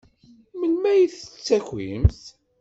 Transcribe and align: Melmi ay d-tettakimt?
Melmi 0.59 0.87
ay 0.91 1.03
d-tettakimt? 1.11 2.21